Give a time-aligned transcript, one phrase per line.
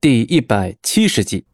[0.00, 1.44] 第一百七十集。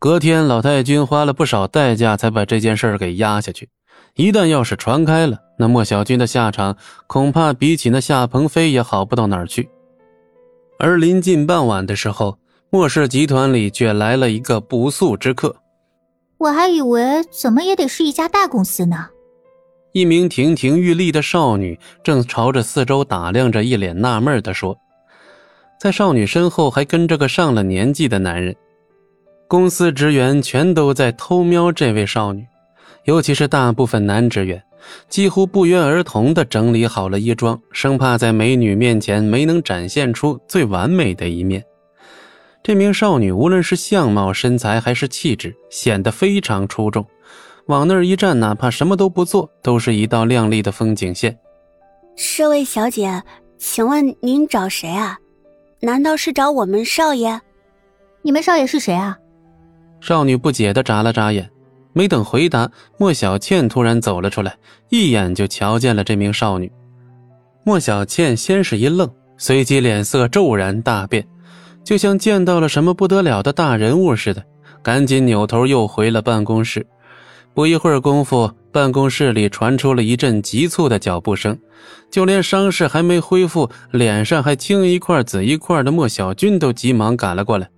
[0.00, 3.68] 隔天，老太君花了不少代价才把这件事给压下去。
[4.16, 9.68] 一旦要是传开了，那莫小军的下场恐怕比起那夏鹏飞也好不到哪儿去。
[10.80, 12.40] 而临近傍晚的时候，
[12.70, 15.54] 莫氏集团里却来了一个不速之客。
[16.38, 19.10] 我还以为怎么也得是一家大公司呢。
[19.92, 24.76] 一名亭亭玉立的少女正朝着四周打量着，一脸纳闷地说。
[25.82, 28.54] 在少女身后还跟着个上了年纪的男人，
[29.48, 32.46] 公司职员全都在偷瞄这位少女，
[33.02, 34.62] 尤其是大部分男职员，
[35.08, 41.64] 几乎不约而同地整理好了衣装，生怕在美女面前没能展现出最完美的一面。
[42.62, 47.04] 这名少女无论是相貌、身材还是气质，显得非常出众，
[47.66, 51.36] 往那儿一站，哪怕什么都不做，都是一道亮丽的风景线。
[52.36, 53.20] 这位小姐，
[53.58, 55.18] 请问您找谁啊？
[55.84, 57.40] 难道是找我们少爷？
[58.22, 59.18] 你们少爷是谁啊？
[60.00, 61.50] 少女不解的眨了眨眼，
[61.92, 64.56] 没等回答，莫小倩突然走了出来，
[64.90, 66.70] 一眼就瞧见了这名少女。
[67.64, 71.26] 莫小倩先是一愣，随即脸色骤然大变，
[71.82, 74.44] 就像见到了什么不得了的大人物似的，
[74.84, 76.86] 赶紧扭头又回了办公室。
[77.54, 81.58] 不一会儿功夫，办公室里传出了一阵急促的脚步声，
[82.10, 87.68] 就连伤势还没恢复、脸上还青一块紫一块的莫小军都急忙赶了过来。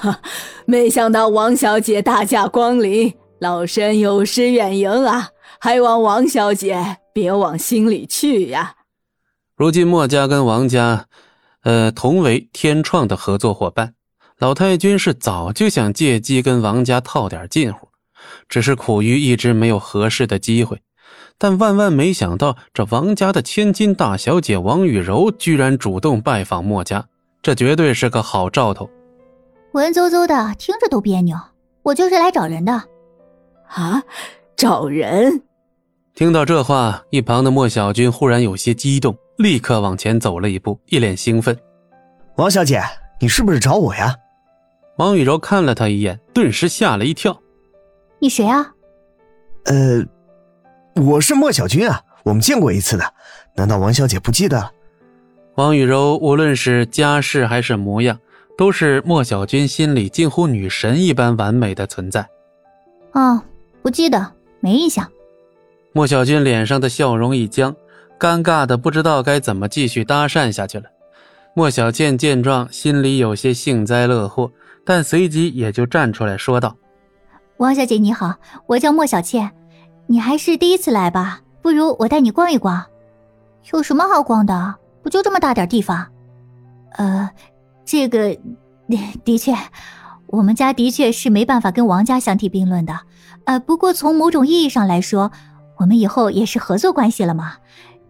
[0.00, 0.20] 哈，
[0.66, 5.30] 没想到王小姐大驾光临，老身有失远迎啊！
[5.58, 8.74] 还望王小姐别往心里去呀。
[9.56, 11.06] 如今莫家跟王家，
[11.62, 13.94] 呃，同为天创的合作伙伴，
[14.38, 17.88] 老太君是早就想借机跟王家套点近乎。
[18.48, 20.80] 只是苦于一直没有合适的机会，
[21.38, 27.06] 但万万没想到，这王家的千金大小姐王雨柔居然主动拜访莫家，
[27.42, 28.88] 这绝对是个好兆头。
[29.72, 31.36] 文绉绉的，听着都别扭。
[31.82, 32.72] 我就是来找人的。
[33.66, 34.02] 啊，
[34.56, 35.42] 找人？
[36.14, 41.58] 听到这话，一旁的莫小军忽然有些激动，立刻往前走了一步，一脸兴奋
[42.38, 42.80] ：“王小姐，
[43.20, 44.14] 你是不是找我呀？”
[44.98, 47.36] 王雨柔看了他一眼，顿时吓了一跳。
[48.24, 48.72] 你谁啊？
[49.66, 50.02] 呃，
[50.94, 53.04] 我是莫小军啊，我们见过一次的，
[53.54, 54.70] 难道王小姐不记得？
[55.56, 58.18] 王雨柔无论是家世还是模样，
[58.56, 62.26] 都是莫小军心里近乎女神一般完美的存在。
[63.12, 63.42] 哦，
[63.82, 65.06] 不记得，没印象。
[65.92, 67.76] 莫小军脸上的笑容一僵，
[68.18, 70.84] 尴尬的不知道该怎么继续搭讪下去了。
[71.52, 74.50] 莫小倩见状，心里有些幸灾乐祸，
[74.82, 76.74] 但随即也就站出来说道。
[77.58, 78.34] 王小姐你好，
[78.66, 79.50] 我叫莫小倩，
[80.06, 81.40] 你还是第一次来吧？
[81.62, 82.84] 不如我带你逛一逛。
[83.72, 84.74] 有什么好逛的？
[85.02, 86.06] 不就这么大点地方？
[86.96, 87.30] 呃，
[87.84, 88.36] 这个
[89.24, 89.54] 的确，
[90.26, 92.98] 我们家的确是没办法跟王家相提并论的。
[93.44, 95.30] 呃，不过从某种意义上来说，
[95.78, 97.54] 我们以后也是合作关系了嘛，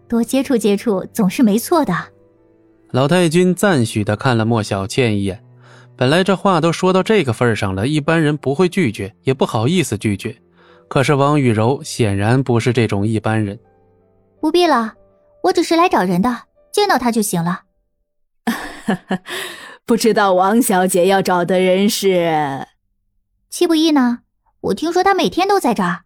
[0.07, 1.93] 多接触接触总是没错的。
[2.89, 5.44] 老太君赞许的看了莫小倩一眼。
[5.97, 10.35] 本来这话都说到这个份上了，一般人不会拒绝，也不好意思拒绝。
[10.87, 13.57] 可是王雨柔显然不是这种一般人。
[14.41, 14.93] 不必了，
[15.43, 17.61] 我只是来找人的，见到他就行了。
[19.85, 22.67] 不知道王小姐要找的人是？
[23.49, 24.19] 戚不义呢？
[24.61, 26.01] 我听说他每天都在这儿。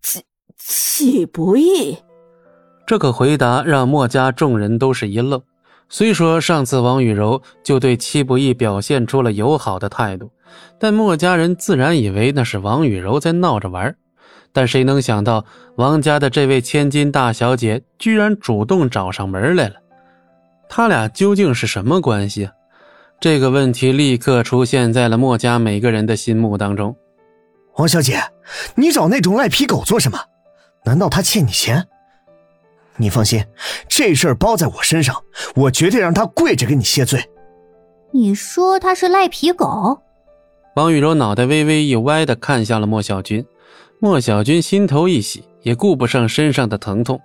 [0.00, 0.24] 戚
[0.56, 1.98] 戚不义，
[2.86, 5.42] 这个回答让墨家众人都是一愣。
[5.94, 10.30] 虽说上次王雨柔就对戚不义表现出了友好的态度，
[10.78, 13.94] 但莫家人自然以为那是王雨柔在闹着玩。
[14.54, 15.44] 但谁能想到，
[15.76, 19.74] 王家的这位千金大小姐居然主动找上门来了？
[20.66, 22.52] 他俩究竟是什么关系啊？
[23.20, 26.96] 这个问题立刻出现在了莫家每个人的心目当中。
[27.76, 28.18] 王小姐，
[28.76, 30.18] 你找那种赖皮狗做什么？
[30.86, 31.86] 难道他欠你钱？
[33.02, 33.44] 你放心，
[33.88, 35.20] 这事儿包在我身上，
[35.56, 37.28] 我绝对让他跪着给你谢罪。
[38.12, 40.00] 你说他是赖皮狗？
[40.76, 43.44] 王雨柔脑袋微微一歪的看向了莫小军，
[43.98, 47.20] 莫小军心头一喜，也顾不上身上的疼痛。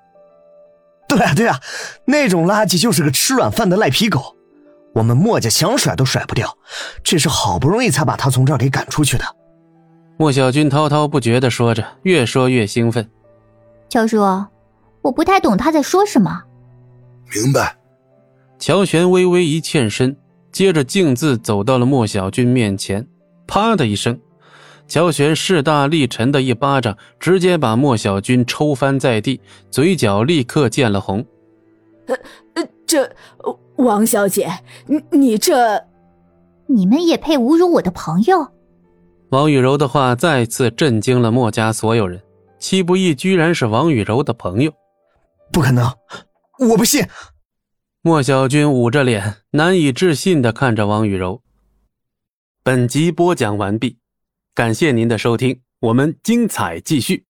[1.08, 1.60] 对啊对啊，
[2.06, 4.36] 那种垃圾就是个吃软饭的赖皮狗，
[4.94, 6.58] 我们莫家想甩都甩不掉，
[7.04, 9.24] 这是好不容易才把他从这儿给赶出去的。
[10.18, 13.08] 莫小军滔滔不绝的说着，越说越兴奋。
[13.88, 14.18] 乔叔。
[15.08, 16.44] 我不太懂他在说什么。
[17.34, 17.76] 明白。
[18.60, 20.16] 乔玄微微一欠身，
[20.52, 23.08] 接着径自走到了莫小军面前。
[23.48, 24.20] 啪的一声，
[24.86, 29.40] 乔玄势大力沉的一巴掌直接把莫小军抽翻在地，
[29.72, 31.26] 嘴角立刻见了红。
[32.08, 32.16] 呃
[32.56, 33.10] 呃，这
[33.78, 34.50] 王小姐，
[34.86, 35.82] 你你这……
[36.66, 38.46] 你们也配侮辱我的朋友？
[39.30, 42.22] 王雨柔的话再次震惊了莫家所有人。
[42.60, 44.74] 戚不义居然是王雨柔的朋友，
[45.52, 45.86] 不可能，
[46.60, 47.06] 我不信！
[48.02, 51.44] 莫小军捂着脸，难以置信的看着王雨柔。
[52.64, 54.00] 本集播讲完毕，
[54.56, 57.27] 感谢您的收听，我们精彩继续。